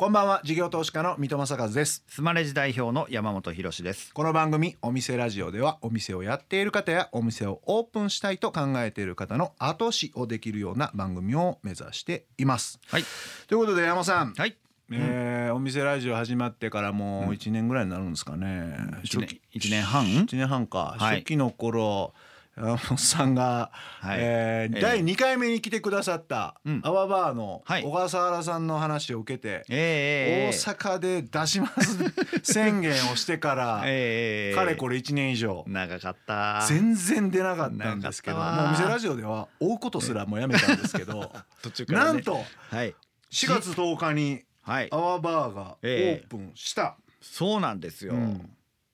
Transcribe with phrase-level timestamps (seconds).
[0.00, 2.02] こんばんは事業投資家の三戸正和です。
[2.08, 4.14] スマレジ代表の山本博です。
[4.14, 12.80] この番組お店ラジオではお店をやっている方やお店をオープンしたいと考えている方の後押しをできるような番組を目指しています。
[12.86, 13.04] はい。
[13.46, 14.56] ということで山本さん、はい。
[14.90, 21.16] えーお店ラジオ始まってからもう1年ぐらいになるんですかね、一年一年半？1年半か、はい。
[21.18, 22.14] 初期の頃
[22.60, 23.70] 山本さんが、
[24.00, 24.18] はい。
[24.20, 24.80] えええー。
[24.80, 26.80] 第2回目に来てくださった、うん。
[26.84, 27.82] アワバーのはい。
[27.82, 31.98] 小笠原さんの話を受けて、ええ大阪で出します。
[32.42, 35.64] 宣言をしてから、ええかれこれ1年以上。
[35.66, 36.64] 長かった。
[36.68, 41.32] 全然出なかったんですけどもうお店ラジオでは追うことすらもうやめたんですけど
[41.62, 42.94] 途中なんとはい。
[43.30, 44.88] 4月10日にはい。
[44.92, 48.50] アワバーがオええープンした、そうなんですよ、うん。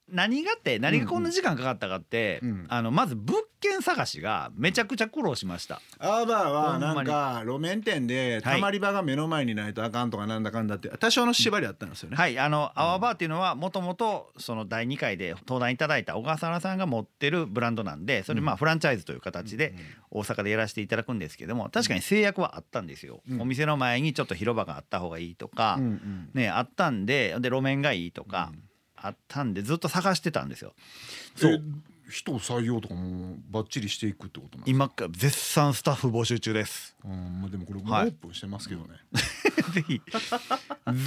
[0.09, 2.67] 何がって何がこんな時間かかったかって、うん。
[2.69, 5.81] あのまず物件探しがめちゃくちゃ苦労しました。
[5.99, 12.17] アワバーはなんか路面店でたまり場が目の前にないとあかんとかなんだかんだって多少の縛りあったんですよね。
[12.17, 12.39] はい。
[12.39, 19.75] あのアワバーっていうのはもともとその第2回で登壇いただいた小笠原さんが持ってるブランドなんでそれまあフランチャイズという形で
[20.11, 23.43] 大阪でやらせていただくんですけども確かに制約はあったんですよ、うん。
[23.43, 25.79] お店の前にちょっと広場があった方がいいとか、
[26.35, 28.53] ねあったんでで路面がいいとか、
[28.97, 30.75] あったんでずっと探してたんですよ。
[31.35, 31.63] そえう
[32.09, 36.97] 人採用とかもバッチリしていくってこと今絶賛スタッフ募集中です。
[37.05, 38.89] うんまあでもこれもうオはいープンしてますけどね。
[39.75, 40.01] ぜひ。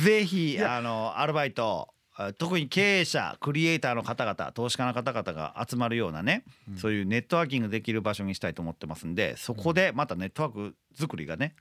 [0.03, 6.43] ぜひあのアルバイトあ特に経営者クリエイターの方々投資家の方々が集まるようなね、
[6.77, 11.55] そういうネットワーキングできる場所にしたいと思ってますんでそこでまたネットワーク作りがね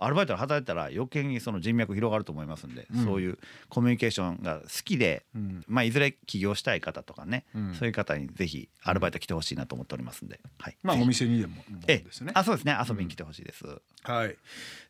[0.00, 3.04] アルバイトで働いたら余計にその人脈広がると思いますんで、うん。
[3.04, 5.64] そういうコミュニケーションが好きで、うん。
[5.68, 7.74] まあ、いずれ起業したい方とかね、うん。
[7.74, 11.54] そういう方にぜひアルバイト来てほしいなと思っておりますんで、はい、まあお店にでも
[11.86, 12.32] ですね。
[12.34, 12.76] あそうですね。
[12.88, 13.64] 遊びに来てほしいです、
[14.02, 14.36] はい。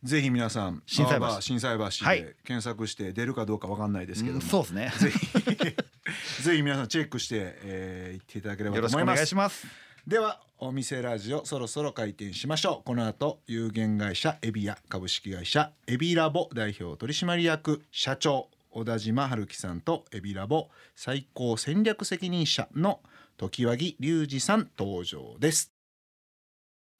[0.02, 1.24] ぜひ皆さん心斎橋。
[1.24, 2.22] アワバー心斎橋はい。
[2.22, 4.92] で検索して出るかどうかわかんないですけども、うんそうですね。
[4.98, 5.26] ぜひ
[6.42, 9.66] ぜひ皆さんチェックして、えー、行っていただければよろしくおと思います願いします
[10.06, 12.86] ではお店ラジオそろそろ開店しましょう。
[12.86, 23.00] この後有限会社エビヤ株式会社エビラボ代表取締役社長小田島春樹さんとエビラボ最高戦略責任者の
[23.36, 25.72] 時和木隆二さん登場です。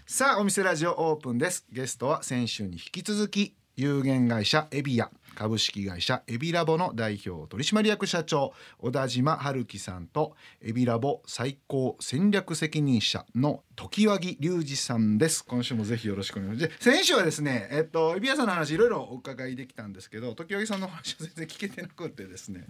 [0.07, 1.65] さあお店ラジオオープンです。
[1.73, 15.43] ゲストは先週に引き続き有限会社エビヤ株式会社エビラボの代表取締役社長小田島春樹さんとエビラボ最高戦略責任者の時和木隆二さんです。
[15.43, 16.79] 今週もぜひよろしくお願いします。
[16.79, 22.67] で先週はですねえっとエビヤさんの話いろいろお伺いできたんですけど時和木さんの話は全然聞けてなくてですね。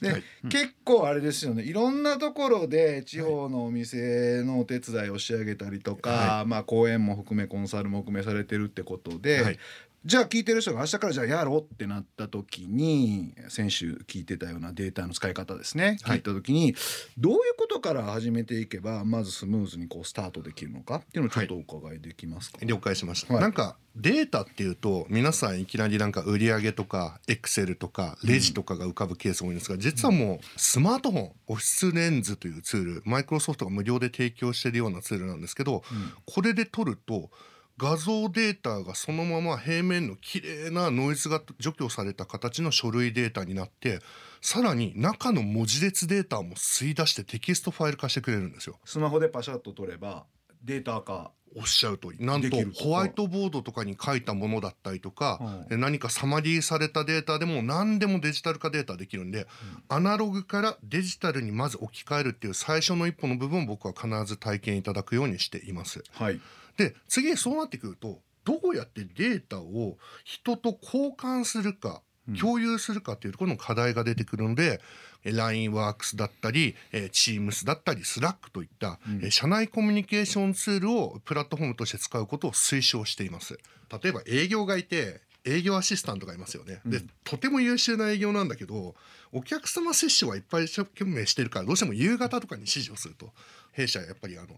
[0.00, 9.58] で、結構あれですよねいろんなところで地方のお店のお手伝いを仕上げたりとか、まあ講演も含めコンサルも含めされてるってことで、はい
[10.06, 15.96] じゃあ聞いてる人が明日からじゃあやろうってなった時に先週聞いてたようなデータの使い方ですね。
[16.04, 16.74] 聞いた時に、
[17.16, 23.42] どういうことから始めていけばまずスムーズにこうスタートできるのかっていうのをちょっとお伺いできますか、了解しました、はい。
[23.42, 35.82] なんかデータっていうと皆さんいきなりなんか売上とかエクセルとかレジとかが浮かぶケース多いんですが、実はもうスマートフォンオフィスレンズというツールマイクロソフトが無料で提供しているようなツールなんですけど、
[36.26, 37.30] これで撮ると
[37.76, 43.98] 画像データがそのまま平面の綺麗なノイズが除去された形の書類データになって
[44.40, 48.78] さらに中の文字列データも吸い出してテキストファイル化してくれるんですよ。
[48.84, 50.24] スマホでパシャッと取れば
[50.62, 52.24] データ化おっしゃる通り。
[52.24, 55.38] なんとホワイトボードとかに書いたものだったりとか、
[55.70, 55.74] うん。
[55.74, 59.46] え何かサマリーされたデータでも何でもデジタル化データできるんで、
[59.88, 66.02] アナログからデジタルにまず置き換えるっていう最初の一歩の部分を僕は必ず体験いただくようにしています。
[66.12, 66.40] はい
[66.76, 72.02] で次そうなってくるとどうやってデータを人と交換するか
[72.40, 74.80] 共有するかっていうところの課題が出てくるので、
[75.24, 83.58] え LINEWorks だったり、えー Teams だったり Slack といった、えー社内コミュニケーションツールをプラットフォームとして使うことを推奨しています。
[84.02, 88.94] 例えば営業がいて営業アシスタントがいますよね、でとても優秀な営業なんだけど
[89.30, 93.32] お客様接種はいっぱい一生懸命してるからどうしても夕方とかに指示をすると。
[93.74, 94.48] 弊社はやっぱりあの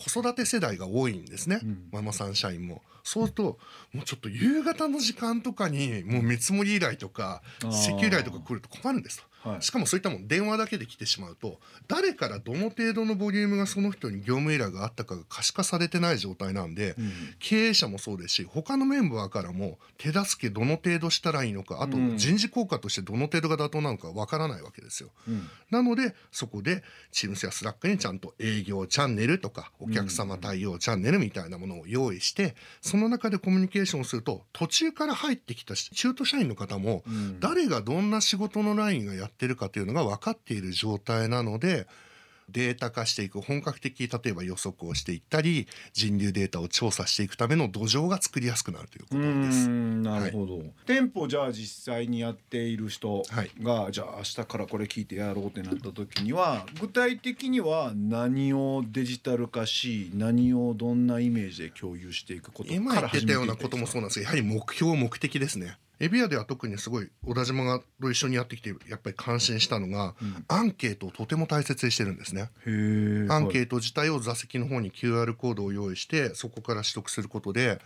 [0.00, 1.60] 子育て世代が多いんですね、
[1.92, 2.82] ママさん社員も。
[3.02, 3.58] そうすると
[3.92, 9.62] もうちょっと夕方の時間とかにもう見積もり依頼とか石油依頼とか来ると困るんですとはい。
[9.62, 11.58] しかもそういったもん電話だけで来てしまうと
[11.88, 17.10] 誰からどの程度のボリュームがその人に業務依頼があったかが可視化されてない状態なんで、うん。
[17.38, 22.16] 経営者もそうですし他のメンバーからも手助けどの程度したらいいのかあとうん。
[22.18, 25.10] 人事効果としてどの程度が妥当なのかわからないわけですよ。
[25.26, 25.48] うん。
[25.70, 26.82] なのでそこで
[27.12, 37.40] Teams や Slack にちゃんと営業チャンネルとかお客様対応チャンネルみたいなものを用意してその中でコミュニケーションをすると途中から入ってきた中途社員の方もうん。
[37.40, 41.86] 誰がどんな仕事のラインがやってるかというのが分かっている状態なので
[42.52, 49.68] データ化していく本格的に例えば予測をしていったり人流データを調査していくための土壌が作りやすくなるというこうとです。
[49.68, 53.50] んなるほど、店舗じゃあ実際にやっている人はい。
[53.62, 63.60] が、じゃあ明日からこれ聞いてやろうってなった時には具体的には何をデジタル化し何をどんなイメージで共有していくこと今言ってたようなか？
[63.60, 70.44] ら始めていこともそういなんですけどやはり目標目的ですねエビアでは特にすごい小田島がと一緒にやってきてやっぱり感心したのが、うん。
[70.48, 72.50] アンケートをとても大切にしてるんですね。
[73.30, 77.80] アンケート自体を座席の方に QR コードを用意してそこから取得することで、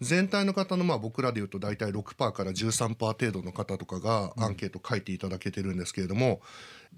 [0.00, 6.40] 全体の方のまあ僕らでいうと大体6%から13%程度の方とかがアンケート書いていただけてるんですけれども、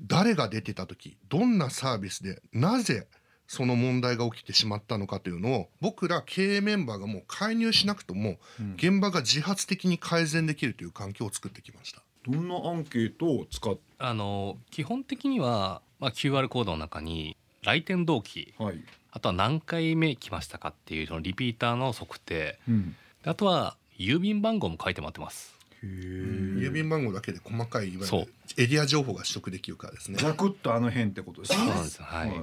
[0.06, 3.08] 誰が出てた時どんなサービスでなぜ
[3.52, 8.75] その問題が起きてしまったのかというのを僕ら経営メンバーがもう介入しなくともうん。
[8.76, 12.00] 現場が自発的に改善できるという環境を作ってきました。
[12.26, 25.55] どんなアンケートを使っあの基本的には、まあ、QR コードの中に来店動機はい、あとは何回目来ましたかっていうそのリピーターの測定うん、であとは郵便番号も書いてもらってます。
[25.82, 28.20] へえ郵便番号だけで細かいいわそう。
[28.20, 28.32] ゆる
[28.64, 30.16] エリア情報が取得できるからですね。
[30.19, 31.58] ザクッとあの辺ってことですね。
[31.58, 32.05] そうなんですよ。
[32.05, 32.43] はい、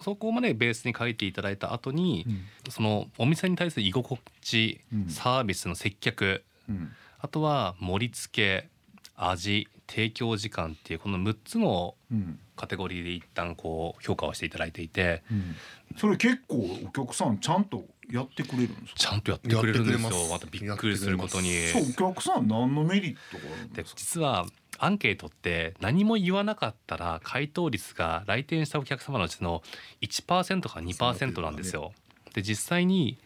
[0.00, 2.72] そこまでベースに書いていただいた後に、うん。
[2.72, 5.08] そのお店に対する居心地、うん。
[5.08, 6.90] サービスの接客うん。
[7.18, 8.68] あとは盛り付け
[9.16, 12.38] 味提供時間っていうこの6つのうん。
[12.56, 15.56] カテゴリーで一旦こう評価をしていただいていてうん、
[15.96, 18.96] それ結構お客さんちゃんとやってくれるんですか？
[18.96, 20.08] ちゃんとやってくれるんですよ。
[20.10, 20.30] ます。
[20.32, 21.68] またびっくりすることに。
[21.68, 24.00] そうお客さん何のメリットがあるんでですか？
[24.00, 24.46] 実は
[24.78, 29.62] アンケートって何も言わなかったら回答率が来店したお客様のうちの
[30.00, 31.92] 1%か2%なんですよ。
[32.34, 33.18] で実際に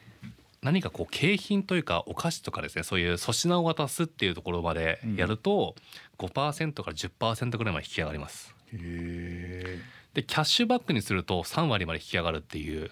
[0.62, 5.75] 何かこう景品というかお菓子とかですねそういう粗品を渡すっていうところまでやると
[6.19, 8.54] 5%から10%ぐらいまで引き上がります。
[10.14, 12.90] でキャッシュバックにすると3割まで引き上がるっていう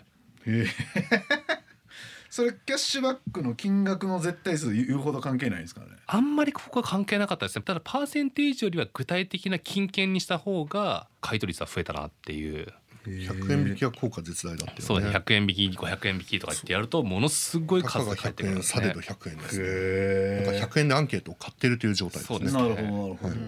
[2.31, 5.89] それキャッシュバックの金額の絶対数言うほど関係ないんですかね？
[6.07, 7.63] あんまりここは関係なかったですね。
[7.63, 12.73] ただパーセンテージよりは具体的な金券にした方が買い取率は増えたなっていう。
[13.07, 15.09] 100円引きは効果絶大だってそうね。
[15.09, 19.65] 100円引き500円引きとか言ってやるとものすごい数が返ってく100円るんですねされど100円ですね。
[19.67, 22.39] へだから100円でアンケートを買ってるという状態ですね。
[22.39, 23.39] そうですなるほどなるほど、はい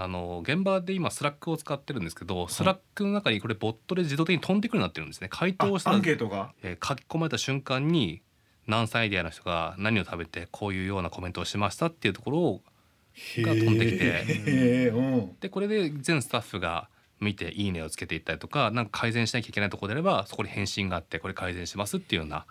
[0.00, 5.28] あの現場で今 Slack を使ってるんですけど Slack の中にこれボットで自動的に飛んでくるようになってるんですね。
[5.28, 6.52] 回答をしたあアンケートが？
[6.62, 8.22] えー書き込まれた瞬間に
[8.68, 12.62] 何歳アイデアの人が何を食べてこういうようなコメントをしましたっていうところを
[13.38, 14.92] が飛んできて。
[15.40, 16.88] でこれで全スタッフが
[17.20, 22.46] 見て「いいね」をつけていったりとかなんか改善しなきゃいけないところであればそこに返信があってこれ改善しますっていうような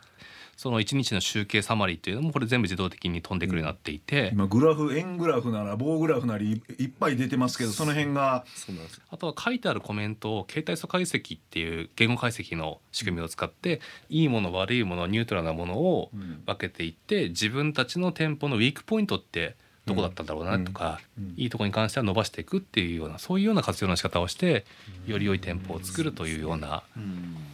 [0.57, 8.43] その1日の集計サマリーっていうのもこれ全部自動的に飛んでくるようになっていて、今グラフ円グラフなら棒グラフなりいっぱい出てますけどその辺が。
[8.55, 8.99] そうなんです。
[9.07, 16.41] あとは書いてあるコメントを携帯素解析っていう言語解析の仕組みを使っていいもの悪いものニュートラルなものをうん。
[16.47, 19.55] 分けていって自分たちの店舗のウィークポイントって
[19.87, 21.33] どこだったんだろうなとか、うん。
[21.37, 24.65] いいところに関しては伸ばしていくっていうようなそういうような活用の仕方をして
[25.07, 26.83] より良い店舗を作るというような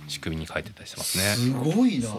[0.07, 1.24] 仕組みに書いてたりしますね。
[1.35, 2.09] すごいな。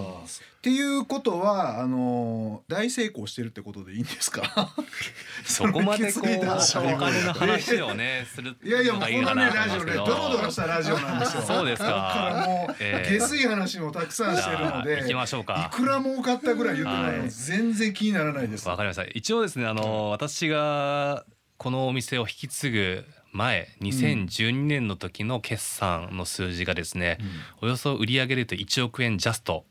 [0.64, 4.72] っていうことはあの大成功してるってことでいいんですか？
[5.44, 11.42] そこまでこうお金の話をねするいやいやもうこのねラジオねドロドロしたラジオなんですよ。
[11.42, 15.00] そうですかだからもう、ええ下水話もたくさんしてるので。
[15.02, 18.66] 行きましょうかいくら儲かったぐらい言ってないのはい全然気にならないです。
[18.66, 21.26] わかりました一応ですねあの私が
[21.58, 27.18] このお店を引き継ぐ前2012年の時の決算の数字がですね、
[27.60, 29.64] およそ売上でいうと1億円ジャストほ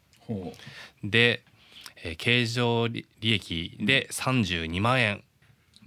[1.04, 1.44] で、
[2.04, 5.24] えー経常利利益で32万円、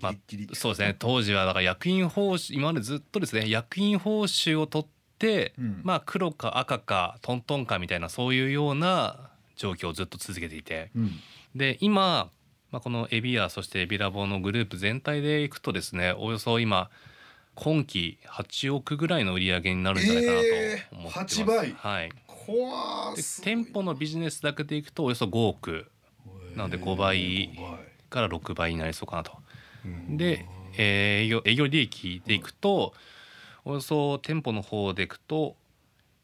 [0.00, 0.14] まあ
[0.54, 0.96] そうですね。
[0.98, 4.86] 当時はだから役員報酬今までずっとですね役員報酬を取っ
[5.18, 5.80] て、うん。
[5.84, 10.90] まあ黒か赤かトントンかみたいなそういうような状況をずっと続けていて。
[10.94, 11.00] う。
[11.00, 11.10] うん。
[11.54, 12.30] で今、
[12.70, 16.90] まあ、このエビアそしてエビラボのグループ全体でいくとですねおよそ今
[17.54, 21.40] 今期8億ぐらいの売り上げになるんじゃないかなと思ってます。
[21.40, 21.72] えー8倍。
[21.72, 22.12] はい
[23.42, 25.90] 店舗のビジネスだけでいくとおよそ5億。
[26.54, 27.50] なので5倍
[28.08, 29.32] から6倍になりそうかなと。
[30.10, 30.46] で
[30.78, 32.92] えー営業営業利益でいくと、
[33.64, 35.56] およそ店舗の方でいくと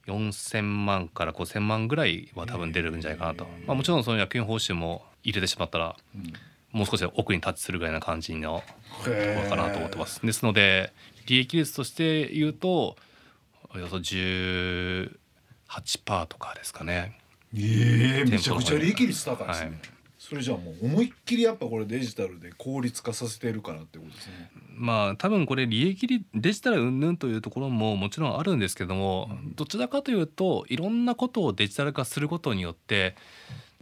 [0.07, 5.97] 4,000万から5,000万ぐらいは多分出るんじゃないかなと、まあ、もちろんその役員報酬も入れてしまったら
[6.71, 8.63] もう少し奥にタッチするぐらいな感じの
[9.05, 10.25] ところかなと思ってます。
[10.25, 10.93] ですので
[11.27, 12.97] 利益率として言うと
[13.75, 14.01] およそ
[15.81, 17.19] 18%とかですかね。
[17.55, 19.79] ええめちゃくちゃ利益率高いですね、はい。
[20.19, 24.51] それじゃあもう思いっきりやっぱこれデジタルで効率化させてるからってことですね。
[24.75, 33.15] まあ多分これ利益率デジタル云々というところももちろんあるんですけども、どちらかというといろんなことをデジタル化することによって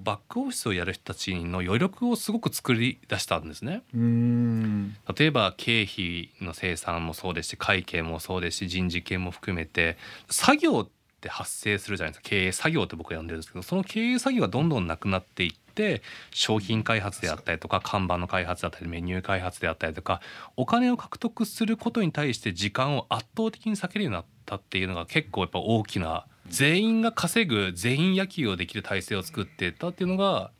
[0.02, 3.82] バックオフィスをやる人たちの余力をすごく作り出したんですね。
[3.94, 4.96] うん。
[5.16, 9.96] 例えば経費の生産もそうですし会計もそうですし人事系も含めて
[10.28, 10.88] 作業
[11.20, 12.28] って発生するじゃないですか。
[12.30, 20.22] 経営作業って僕は呼んでるんですけどその経営作業がどんどんなくなっていって商品開発であったりとか看板の開発だったりメニュー開発であったりとか
[20.56, 30.50] お金を獲得することに対して時間を圧倒的に避けるようになったっていうのが結構やっぱ大きな全員が稼ぐ全員野球をできる体制を作っていったっていうのが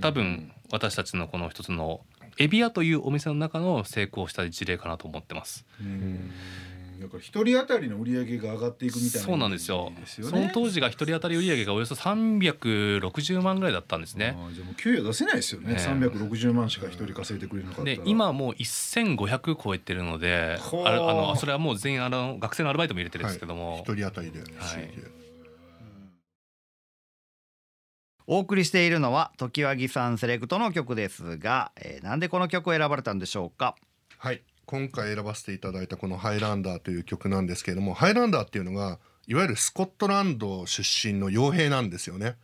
[0.00, 2.00] 多分私たちのこの一つの
[2.38, 5.64] エビアというお店の中の成功した事例かなと思ってます。
[7.00, 9.92] うんだから一人当たりの売り上げが上がっていくみたいなそうなんですよ。
[10.06, 14.36] そのね当時が一人当たり売上がおよそ360万ぐらいだったんですね。
[14.52, 17.96] じゃあもう給与出せないですよね、ね360万しか一人稼いでくれなかったら。
[17.96, 20.90] で今はもう1500超えてるのであ。
[21.00, 24.46] のそれはもう全員あの学生のアルバイトも入れてるんですけども、一人当たりで、はい。
[28.26, 33.74] お送りしているのは常盤木さんセレクトの曲ですが、えーなんでこの曲を選ばれたんでしょうか？
[34.18, 42.36] はい今回選ばせていただいたこの「ハイランダー」という曲なんですけれどもハイランダーっていうのがいわゆるスコットランド出身の傭兵なんですよね。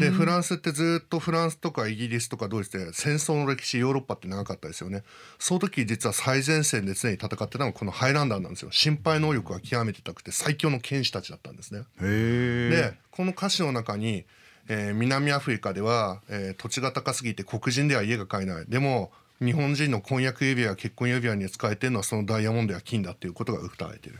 [0.00, 5.04] でフランスってずっとフランスとかイギリスとかドイツで戦争の歴史ヨーロッパって長かったですよね。
[5.38, 8.70] その時実は最前線で常に戦ってたのがこのハイランダーなんですよ。
[8.72, 11.82] 心配能力が極めて高くて最強の剣士たちだったんですね。
[12.00, 14.24] へでこの歌詞の中に、
[14.68, 18.64] えー南アフリカでは、えー土地が高すぎて黒人では家が買えない。
[18.68, 24.18] でも日本人の婚約指輪や結婚指輪に使えてるのはそのダイヤモンドや金だっていうことが歌われてる。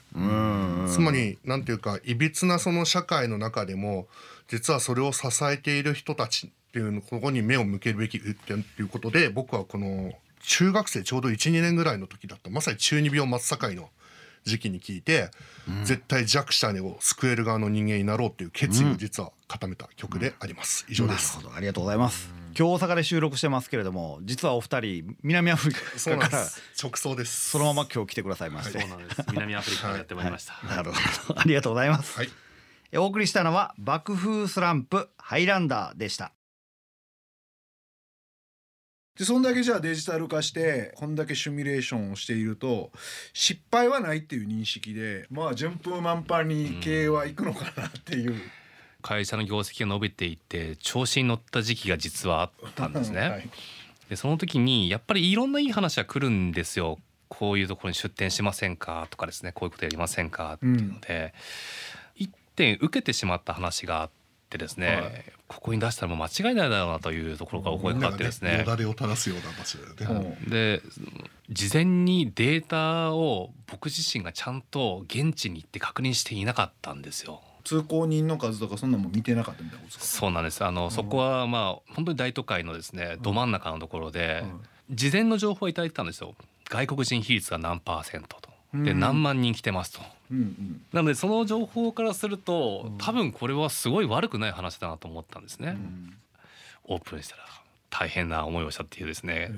[0.88, 4.06] つまりなんていうかいびつなその社会の中でも
[4.48, 12.48] 実はそれを支えている人たちっていうのここに目を向けるべきっていうことで僕はこの中学生ちょうど12年ぐらいの時だった。
[12.50, 13.90] まさに中二病真っ盛りの
[14.44, 15.30] 時期に聞いて、
[15.84, 26.60] 絶対弱者を救える側の人間になろうっていう決意を実は固めた曲であります、以上なるですありがとうございます今日大阪で収録してますけれども実はお二人南アフリそうカからなんです。
[26.82, 27.50] 直送です。
[27.50, 29.24] そのまま今日来てくださいまして、そうなんです。
[29.30, 30.54] 南アフリカからやってまいりました。
[30.66, 31.38] なるほど。
[31.38, 32.30] ありがとうございます、はい。
[32.90, 36.32] えお送りしたのは爆風スランプハイランダーでした。
[39.16, 42.90] でそんだけじゃあデジタル化してこんだけシミュレーションをしていると
[43.34, 48.34] 失敗はないっていう認識でまあ順風満帆に経営はいくのかなっていう、
[49.08, 53.20] 会社の業績が伸びていって調子に乗った時期が実はあったんですね。
[53.20, 53.48] はい。
[54.10, 56.98] でその時にやっぱりいろんないい話が来るんですよ。
[57.28, 59.52] こういうところに出店しませんかとかですね。
[59.52, 61.32] こういうことやりませんかっていうので、
[62.16, 64.10] 一点受けてしまった話があっ
[64.50, 65.24] てですね、はい。
[65.46, 70.50] ここに出したらもう間違いないだろうなというところがお声かかってですねよだれを垂らすような場所でね、うん。
[70.50, 70.82] で
[71.48, 77.40] 事前にデータを僕自身がちゃんと現地に行って確認していなかったんですよ。
[77.68, 80.18] 通行人の数とかそんなもん見てなかったみたいなことですか？
[80.20, 80.64] そうなんです。
[80.64, 84.44] あの、そこはまあ本当に大都会のですねど真ん中のところで、
[84.90, 84.96] うん。
[84.96, 86.34] 事前の情報をいただいてたんですよ。
[86.70, 88.50] 外国人比率が何パーセントと。
[88.74, 89.00] でうん。
[89.00, 90.00] 何万人来てますと。
[90.30, 90.82] うんうん。
[90.92, 95.76] なのでその情報からすると多分これはすごい悪くない話だなと思ったんですね。
[96.84, 97.42] オープンしたら
[97.90, 99.50] 大変な思いをしたっていうですね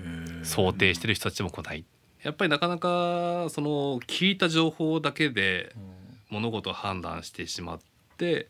[0.43, 1.85] 想定してる人たちも来ない。
[2.23, 5.75] やっぱりなかなかその聞いた情報だけで
[6.29, 7.81] 物事を判断してしまっ
[8.21, 8.47] て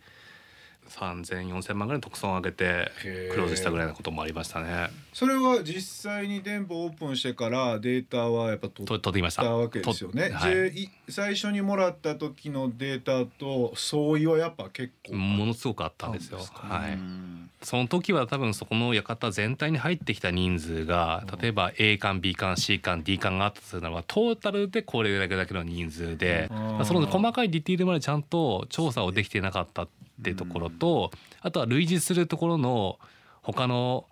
[0.90, 2.90] 3,0004,000万ぐらいの特損を上げて
[3.30, 4.88] クローズしたぐらいのこともありましたね。
[5.12, 9.56] それは実際に店舗オープンしてからデータはやっぱ取とってきましたた。
[9.56, 10.28] わけですよね。
[10.30, 16.38] とはい最初にもらった時のデータと相違はやっぱ結構ものすごくあったんですよ。
[16.38, 16.92] はい。
[16.92, 29.92] うんその時は多分そこの館全体に入ってきた人数が例えば A 館 B 館 C 館 D 館があったとするならばトータルでこれだけだけの人数でうんその細かいディティールまでちゃんと調査をできていなかったって
[30.29, 31.11] いうところと
[31.41, 32.99] あとは類似するところの
[33.41, 34.05] 他の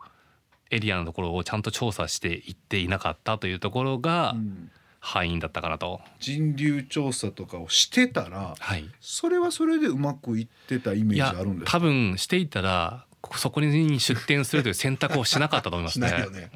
[0.71, 4.71] エリアのところをちゃんと調査していっていなかったというところがうん。
[5.01, 6.01] 敗因だったかなと。
[6.19, 11.71] 人流調査とかをしてたらはい、それはそれでうまくいってたイメージあるんですか？
[11.71, 16.09] 多分していたらそこに出店するという選択をしなかったと思いますね。
[16.09, 16.31] しないよ。
[16.31, 16.51] ね。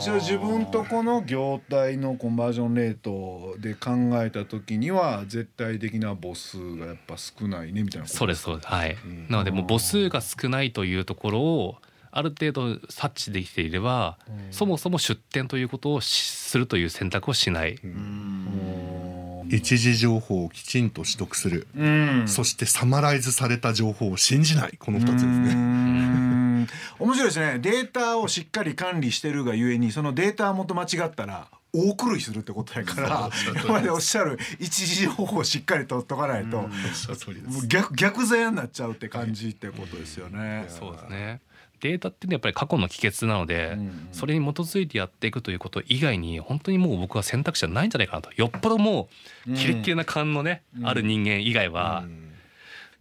[0.00, 3.90] じゃあ自分とこの業態のコンバージョンレートで考
[4.22, 8.68] えた時には絶対的な母数がやっぱ少ないねみたいなことそうですそうです。
[8.68, 9.26] はい、ん。
[9.28, 11.76] なのでもう母数が少ないというところを
[12.16, 14.18] ある程度察知できていれば、
[14.52, 17.76] そもそも出店ということをしするという選択をしない、
[19.48, 22.24] 一時情報をきちんと取得する、うん。
[22.26, 24.76] そしてサマライズされた情報を信じない。
[24.78, 25.54] この二つですうね。
[25.54, 26.68] ん。
[26.98, 27.58] 面白いですね。
[27.58, 33.30] データをしっかり管理してるがゆえにそのデータ元間違ったら大狂いするってことやから
[33.64, 36.68] 今までおっしゃる一時情報をしっかり取っとかないと
[37.66, 40.66] 逆逆座屋になっちゃうって感じってことですよね。
[40.68, 41.40] そうですね
[41.84, 48.30] データってねやっぱり過去の帰結なので、うんそれに基づいてやっていくということ以外に本当にもう僕は選択肢はないんじゃないかなと。
[48.36, 49.08] よっぽども
[49.46, 50.86] うキレッキレな勘のね、うん。
[50.86, 52.23] ある人間以外は、うん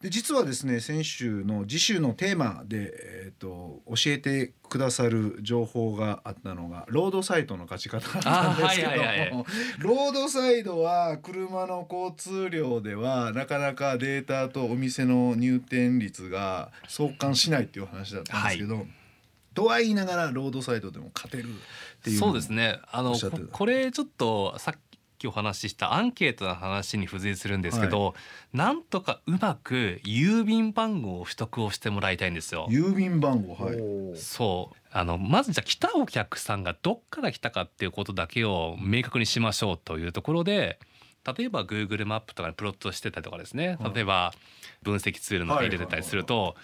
[0.04, 9.46] で実はですね先週の次週のテーマで、えー、と教えてくださる情報があったのがロードサイドの勝ち方だったんですけども、あはいはいはい
[9.80, 18.86] ロードサイドは車の交通量ではなかなかデータとお店の入店率が相関しないっていう話だったんですけど、
[19.54, 22.80] とは言いながらロードサイドでも勝てるっていうそうですね。
[22.92, 23.16] あの
[23.54, 24.76] これちょっとさっ
[25.24, 28.14] きお話ししたアンケートの話に付随するんですけど、
[28.54, 32.68] なんとかうまく郵便番号を取得をしてもらいたいんですよ。
[32.70, 33.78] 郵便番号はい。
[34.16, 40.78] そうあのまずじゃあ来たお客さんがどっから来たかっていうことだけを明確にしましょうというところで
[41.26, 44.34] 例えば Google マップとかにプロットしてたりとかですね例えば
[44.82, 46.56] 分析ツールの入れてたりすると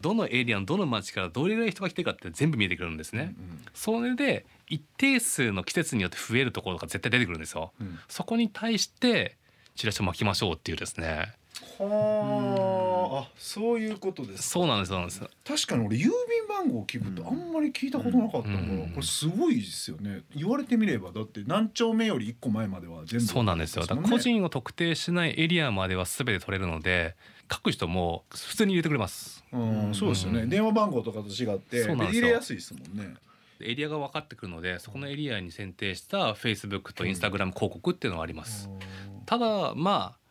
[0.00, 3.34] どのエリアのどの町からどれぐらい人が来てるかって全部見えてくるんですね。
[3.72, 7.72] それで一定数の季節によって増えるところが絶対出てくるんですよ。
[7.80, 9.36] うんそこに対して
[9.76, 11.32] チラシを巻きましょうっていうですね。
[11.78, 14.42] はあ、あそういうことですか。
[14.42, 15.20] そうなんですそうなんです。
[15.44, 16.10] 確かに俺郵便
[16.48, 18.90] 番号を聞くとあんまり聞いたことなかったから、うん。
[18.94, 20.22] これすごいですよね。
[20.34, 23.86] 言われてみればだって何丁目より一個前までは全部そうなんですよ。
[23.86, 27.16] だから個人を特定しないエリアまでは全て取れるので、
[27.50, 29.44] 書く人も普通に入れてくれます。
[29.52, 30.48] うん、そうですよね、うん。
[30.48, 32.22] 電話番号とかと違ってそうなんですよ。
[32.22, 33.14] 入れやすいですもんね。
[33.60, 38.68] エリアが分かってくるので、そこのエリアに選定した Facebook と Instagram 広告っていうのがあります。
[39.26, 40.21] ただまあ。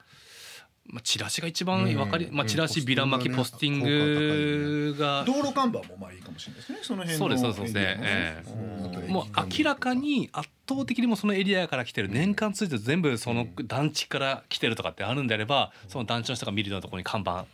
[0.92, 2.36] まあ、チラシが一番分かり、うん。
[2.36, 5.24] まあ、チラシうんビラ巻きポポスティンググが。
[5.26, 7.74] 道路看板もまあいいかもしれないですねその辺のそうですそうですそうです。
[7.74, 7.98] ね。
[8.04, 9.04] えうん。
[9.06, 9.26] えもう
[9.58, 17.46] 明らかに圧倒的にもうそのエリアから来てる年間通じて全部その団地から来てるとかってあるんであればその団地の人が見るようなところに看板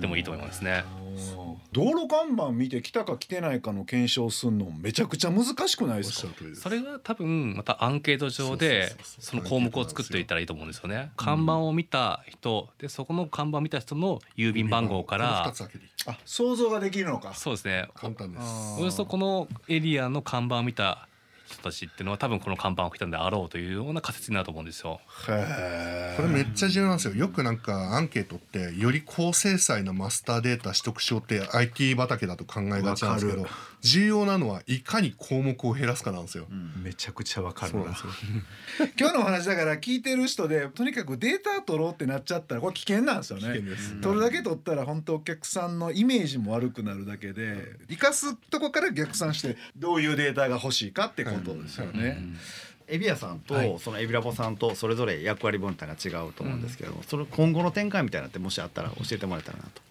[0.00, 0.84] でもいいと思いますね。
[1.72, 6.32] 道路看板見て来たか来てないかの検証するのめちゃくちゃ難しくないですか？
[6.54, 11.10] それが多分またアンケート上でその項目を作っておいたらいいと思うんですよね。
[11.16, 17.34] 看板を見た人でそこの看板を見た人の郵便番号からあ想像ができるのか。
[17.34, 17.88] そうですね。
[17.94, 18.42] 簡単です。
[18.42, 21.08] あおよそこのエリアの看板を見た
[21.46, 25.00] 人たちっていうのは多分この看板を来たんであろうというような仮説になると思うんですよ。
[25.28, 27.14] へこれめっちゃ重要なんですよ。
[27.14, 33.46] よくなんかアンケートってより高精細なマスターデータ取得しようって IT 畑だと考えがちなんですけど
[33.86, 36.46] 重要なのはいかに項目を減らすかなんですよ、
[36.82, 37.74] めちゃくちゃわかる
[38.98, 44.00] 今日のお話だから聞いてる人でとにかくデータ取ろうってなっちゃったらこれ危険なんですよ危険ねです。
[44.00, 52.22] 取るだけ取ったら本当お客さんのイメージも悪くなるだけで生かすとこから逆算してどういうデータが欲しいかってことですよね。
[52.88, 53.76] エビアさんと、はい。
[53.80, 59.82] そのエビラボさんとそれぞれ役割分担が違うと思うんですけども、その今後の展開みたいなのってもしあったら教えてもらえたらなと。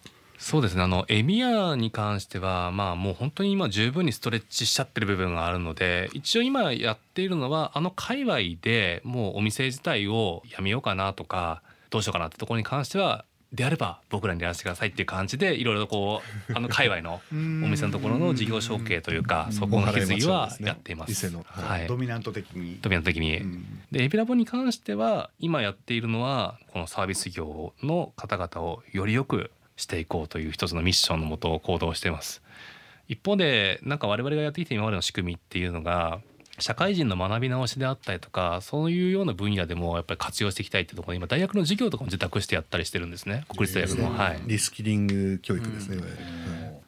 [0.46, 0.82] そうですね。
[0.84, 17.34] あのエミヤに関してはまあもう本当に今十分にストレッチしちゃってる部分があるので一応今やっているのはあの界隈でもうお店自体をやめようかなとかどうしようかなってところに関してはであれば僕らにやらせてくださいっていう感じでいろいろとこうあの界隈の お
[17.68, 21.28] 店のところの事業承継というかそこの引き継ぎはやっています。
[21.44, 21.88] はい。
[21.88, 22.78] ドミナント的に。
[22.80, 23.80] ドミナント的に、うん。
[23.90, 32.42] でエビラボに関しては今やっているのはこのサービス業の方々をより良くしていこうという一つのミッションのもと行動しています。
[33.08, 36.20] 一方でなんか我々がやってきた今までの仕組みっていうのが
[36.58, 43.44] 社会人の学び直しであったりとかそういうような分野でもやっぱり活用していきたいっていうところで今大学の授業とかも受託してやったりしてるんですね。
[43.48, 46.18] 国立大学の、はい、リスキリング教育ですね、いわゆる。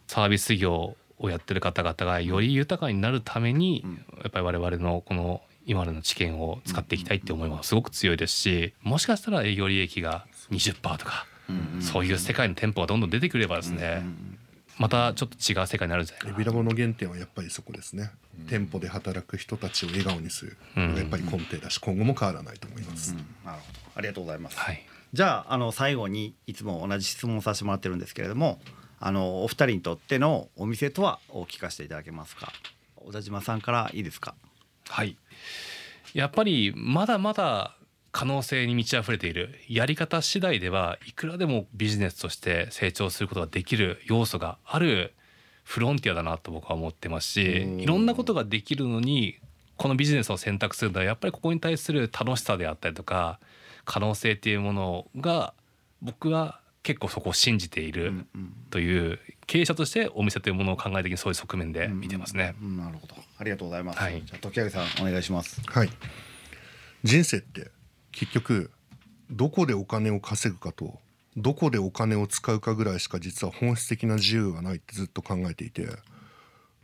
[0.06, 3.84] サービス業をやってる方々がより豊かになるために、
[4.22, 11.26] やっぱり我々のこの今までの知見を使っていきたいって思いはすごく強いですしもしかしたら営業利益が20%とか、
[11.80, 14.04] そういう世界の店舗がどんどん出てくればですね、
[14.78, 18.10] またちょっと違う世界になるんじゃないかなエビラボの原点はやっぱりそこですね、
[18.48, 23.78] 店舗で働く人たちを笑顔にするのがやっぱり根底だし今後も変わらないと思います、なるほど。
[23.96, 24.56] ありがとうございます。
[24.58, 24.86] はい。
[25.12, 28.60] じゃああの最後にいつも同じ質問をさせてもらってるんですけれども、
[29.00, 32.52] あのお二人にとってのお店とはを聞かせていただけますか？
[32.96, 34.34] 小田島さんからいいですか？
[34.88, 35.16] はい。
[36.14, 37.74] やっぱりまだまだ
[38.18, 39.60] 可能性に満ち溢れている。
[39.68, 45.14] やり方次第ではいくらでもビジネスとして成長することができる要素がある。
[45.62, 47.80] フロンティアだなと僕は思ってますしうん。
[47.80, 49.38] いろんなことができるのに
[49.76, 53.38] このビジネスを選択するのはやっぱりここに対する楽しさであったりとか
[53.84, 55.54] 可能性っていうものが
[56.02, 58.26] 僕は結構そこを信じている
[58.70, 62.56] という経営者としてお店というものを考えた時にそういう側面で見てますね。
[62.60, 63.14] うんなるほど。
[63.38, 64.20] ありがとうございます、はい。
[64.24, 65.60] じゃあ時明さんお願いします。
[65.66, 65.90] はい。
[67.04, 67.70] 人生って
[68.12, 68.70] 結局
[69.30, 70.98] どこでお金を稼ぐかと
[71.36, 75.86] どこでお金を使うかぐらいしか実は本質的な自由がないってずっと考えていて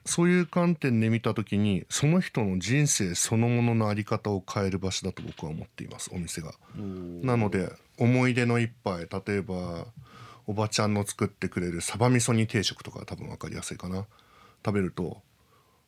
[0.07, 6.53] そういう観点で見た時にその人の人生そのものの在り方を変える場所だと僕は思っていますお店が。
[7.23, 9.87] なので思い出の一杯例えば
[10.47, 14.05] おばちゃんの作ってくれるサバ味噌煮定食とか多分分かりやすいかな
[14.65, 15.23] 食べると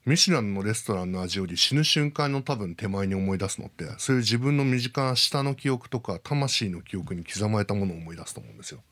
[0.07, 8.83] ミシュランのレストランの味より死ぬ瞬間の多分手前に思い出すのってそういう自分の身近な舌の記憶とか魂の記憶に刻まれたものを思い出すと思うんですよ。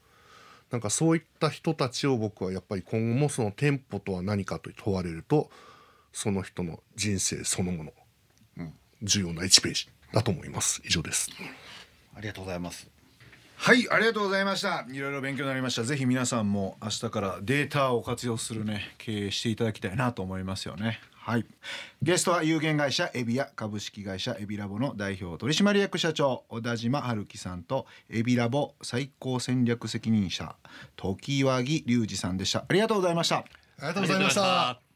[0.72, 5.50] なんかそういった人たちを僕はやっぱり今後もその店舗とは何かと問われると
[6.12, 7.92] その人の人生そのもの、
[9.00, 11.30] 重要な1ページだと思います以上です。
[12.16, 12.93] ありがとうございます
[13.56, 14.84] はいありがとうございました。
[14.90, 15.84] いろいろ勉強になりました。
[15.84, 21.00] ぜひ皆さんも明日からデータを活用するね経営していただきたいなと思いますよね。
[21.14, 21.46] はい。
[22.02, 30.54] ゲストは有限会社エビヤ株式会社エビラボの代表取締役社長小田島春樹さんとエビラボ最高戦略責任者
[30.96, 32.66] 時和木隆二さんでした。
[32.68, 33.36] ありがとうございました。
[33.36, 33.44] あ
[33.80, 34.93] りがとうございました。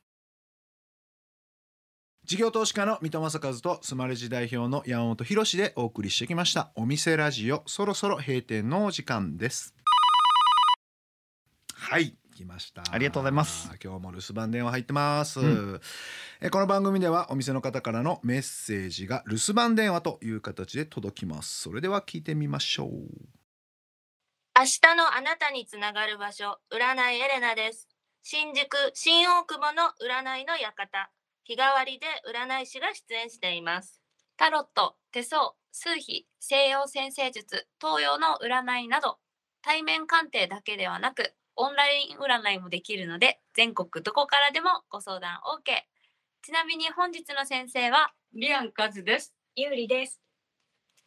[2.28, 6.70] 事業投資家の三戸正和とスマレジ代表の山本博でお送りしてきました。
[6.74, 9.74] お店ラジオそろそろ閉店のお時間です。
[11.72, 12.82] はい来ました。
[12.90, 13.70] ありがとうございます。
[13.82, 15.80] 今日も留守番電話入ってます、うん。
[16.42, 21.62] えこの番組ではお店の方からのメッセージが留守番電話という形で届きます。
[21.62, 22.88] それでは聞いてみましょう。
[24.54, 27.88] 明日のあなたにつながる場所、占いエレナです。
[28.22, 31.10] 新宿、新大久保の占いの館。
[31.48, 34.02] 日替わりで占い師が出演しています。
[34.36, 39.16] タロット、手相、数秘、西洋先生術、東洋の占いなど、
[39.62, 45.72] 対面鑑定だけではなく、オンライン占いもできるので、全国どこからでもご相談 OK。
[46.42, 49.34] ちなみに本日の先生は、リアンカズです。
[49.56, 50.20] ユーリです。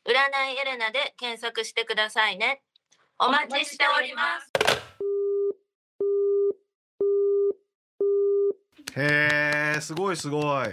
[0.08, 2.64] 占いエレナで検索してくださいね。
[3.20, 4.91] お待ちしております。
[8.96, 10.68] へえすごいすごい。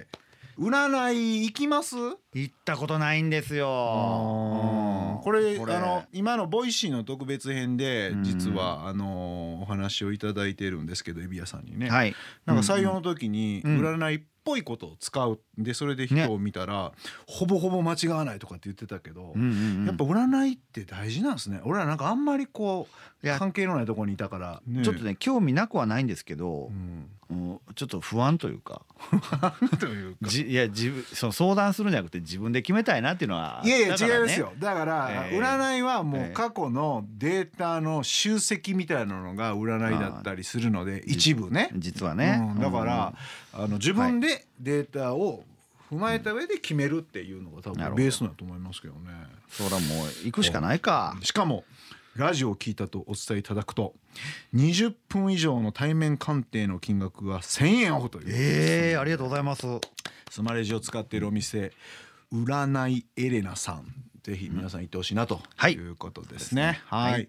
[0.58, 1.94] 占い行きます？
[2.34, 5.20] 行ったことないんですよ。
[5.22, 8.24] これあの今の Voicy の特別編でうん。
[8.24, 12.14] 実はあのお話をいただいてるんですけどゑびやさんにね、はい。
[12.44, 13.80] なんか採用の時にうん。
[13.80, 16.92] 占いっぽいことを使うでそれで人を見たら、
[17.26, 19.34] ほぼほぼ間違わないとかって言ってたけど、
[19.86, 21.60] やっぱ占いって大事なんですね。
[21.64, 22.88] 俺らなんかあんまりこ
[23.22, 28.82] う関係のないところにいたから、ねちょっとね興味なくはないんですけどう、んうんちょっと不安というか。
[29.78, 34.52] といや自分その相談するんじゃなくて自分で決めたいなっていうのはいやいや違いますよ。
[34.58, 35.38] だから、ええ。
[35.38, 36.30] 占いはもええ。
[36.30, 41.70] う過去のデータの集積みたいなのが占いだったりするので一部ね。
[41.76, 43.14] 実はね、うんだから、
[43.52, 45.44] あの自分でデータを
[45.90, 49.10] 踏まえた上で決めるっていうのが多分ベースだと思いますけどね。
[49.48, 51.16] それはもう行くしかないか。
[51.22, 51.64] しかも
[52.18, 53.94] ラジオを聞いたとお伝えいただくと
[54.52, 59.64] 20分以上の対面鑑定の金額が1000円オフというええありがとうございます。
[60.28, 61.72] スマレジを使っているお店
[62.32, 63.86] 占いエレナさん。
[64.24, 65.74] ぜひ皆さん行ってほしいなとはい。
[65.74, 66.80] いうことですね。
[66.86, 67.28] はい、はい。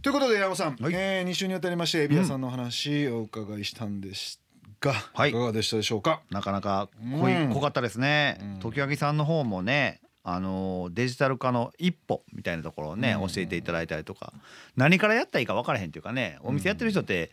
[0.00, 0.92] ということで山本さん、はい。
[0.94, 4.40] えー、2週にわたりましてエビ屋さんの話をお伺いしたんです
[4.80, 5.30] が、はい。
[5.30, 6.22] いかがでしたでしょうか？
[6.30, 7.50] なかなか濃い、うん。
[7.52, 8.60] 濃かったですね、うん。
[8.60, 14.32] 時明さんの方もねあのデジタル化の一歩みたいなところをね、うん教えていただいたりとか。
[14.76, 17.30] 何からやったらいいか分からへんっていうかねお店やってる人って、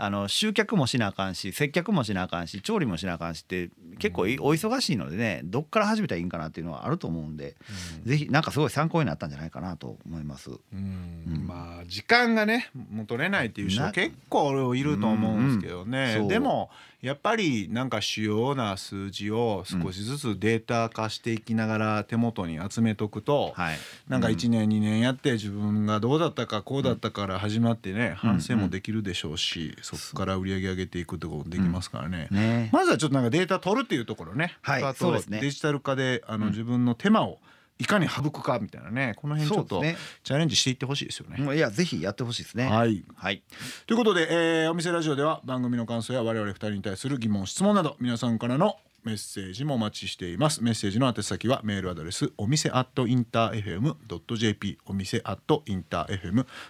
[0.00, 7.56] あの集客もしなあかんし接客もしなあかんし調理もしなあかんしって結構いお忙しいのでねどっから始めたらいいんかなっていうのはあると思うんで、
[8.04, 10.50] ぜひなんかすごい参考になったんじゃないかなと思います。
[10.50, 11.24] うん。
[11.26, 11.46] うん。
[11.46, 23.76] まあ時間がねもう取れないっていう人な結構いると思うんですけどね、うんうんでもやっぱりなんか主要な数字を少しずつデータ化していきながら手元に集めとくと、はい、
[24.08, 32.28] なんか1年2年やって自分がどうだったかこうだったから始まってね反省もできるでしょうし、そこから売り上げ上げていくってこともできますからね。
[32.30, 32.70] ね。
[32.72, 35.40] まずはちょっとなんかデータ取るっていうところね、はいあとそうですね。
[35.40, 36.50] デジタル化であのうん。
[36.52, 37.38] 自分の手間を
[37.78, 39.96] いかに省くかみたいなねこの辺ちょっとね。
[40.24, 41.56] チャレンジしていってほしいですよね。
[41.56, 42.68] いやぜひやってほしいですね。
[42.68, 43.04] はい。
[43.14, 43.42] はい。
[43.86, 50.62] ということで、えーお店ラジオでは番組の感想や我々二人に対する疑問質問など皆さんからのメッセージもお待ちしています。
[50.62, 56.20] メッセージの宛先はメールアドレスお店アットインター FM.jp お店アットインター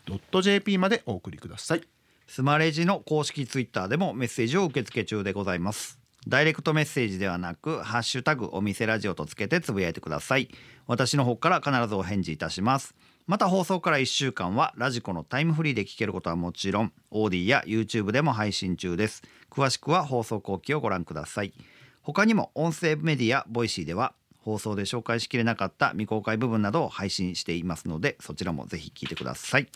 [0.06, 1.82] FM.jp までお送りください
[2.30, 5.98] スマレジの公式ツイッターでもメッセージを受け付け中でございます。
[6.28, 10.50] ダイレクトメッセージではなくハッシュタグお店ラジオとつけてつぶやいてください。
[10.86, 12.94] 私の方から必ずお返事いたします。
[13.26, 19.22] また放送から1週間は radiko のタイムフリーで聞けることはもちろん AuDee や YouTube でも配信中です。
[19.50, 21.54] 詳しくは放送後記をご覧ください。
[22.02, 29.68] 他にも音声メディア Voicy では放送で紹介しきれなかった未公開部分などを配信していますのでそちらもぜひ聞いてください。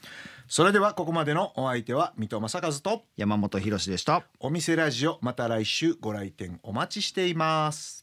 [0.48, 4.22] それではここまでのお相手は水戸正和と山本博史でした。
[4.40, 8.01] お店ラジオまた来週ご来店お待ちしています